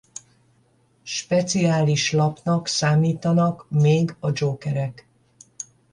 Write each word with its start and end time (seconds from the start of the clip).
Speciális 1.03 2.11
lapnak 2.11 2.67
számítanak 2.67 3.65
még 3.69 4.15
a 4.19 4.29
Jokerek. 4.33 5.07